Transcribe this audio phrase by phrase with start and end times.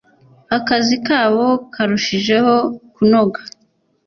[0.57, 2.53] akazi kabo karushijeho
[2.93, 3.39] kunoga